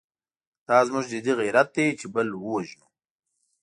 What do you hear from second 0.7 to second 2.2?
زموږ جدي غیرت دی چې